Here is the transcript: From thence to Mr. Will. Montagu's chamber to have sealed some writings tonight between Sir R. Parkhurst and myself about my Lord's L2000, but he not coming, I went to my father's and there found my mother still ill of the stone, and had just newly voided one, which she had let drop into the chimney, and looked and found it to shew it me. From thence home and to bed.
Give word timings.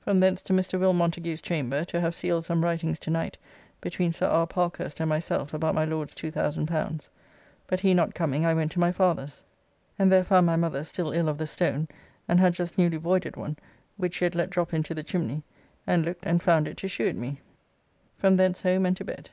From 0.00 0.20
thence 0.20 0.40
to 0.40 0.54
Mr. 0.54 0.80
Will. 0.80 0.94
Montagu's 0.94 1.42
chamber 1.42 1.84
to 1.84 2.00
have 2.00 2.14
sealed 2.14 2.46
some 2.46 2.64
writings 2.64 2.98
tonight 2.98 3.36
between 3.82 4.14
Sir 4.14 4.26
R. 4.26 4.46
Parkhurst 4.46 4.98
and 4.98 5.10
myself 5.10 5.52
about 5.52 5.74
my 5.74 5.84
Lord's 5.84 6.14
L2000, 6.14 7.08
but 7.66 7.80
he 7.80 7.92
not 7.92 8.14
coming, 8.14 8.46
I 8.46 8.54
went 8.54 8.72
to 8.72 8.80
my 8.80 8.92
father's 8.92 9.44
and 9.98 10.10
there 10.10 10.24
found 10.24 10.46
my 10.46 10.56
mother 10.56 10.84
still 10.84 11.12
ill 11.12 11.28
of 11.28 11.36
the 11.36 11.46
stone, 11.46 11.86
and 12.26 12.40
had 12.40 12.54
just 12.54 12.78
newly 12.78 12.96
voided 12.96 13.36
one, 13.36 13.58
which 13.98 14.14
she 14.14 14.24
had 14.24 14.34
let 14.34 14.48
drop 14.48 14.72
into 14.72 14.94
the 14.94 15.02
chimney, 15.02 15.42
and 15.86 16.02
looked 16.06 16.24
and 16.24 16.42
found 16.42 16.66
it 16.66 16.78
to 16.78 16.88
shew 16.88 17.04
it 17.04 17.16
me. 17.16 17.42
From 18.16 18.36
thence 18.36 18.62
home 18.62 18.86
and 18.86 18.96
to 18.96 19.04
bed. 19.04 19.28